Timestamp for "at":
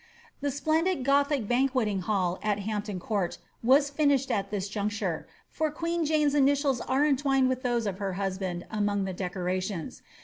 2.41-2.57, 4.31-4.49